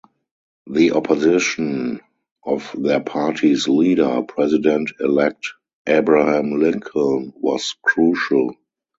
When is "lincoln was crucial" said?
6.59-8.55